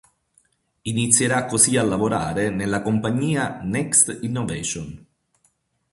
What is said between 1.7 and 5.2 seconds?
a lavorare nella compagnia Next Innovation.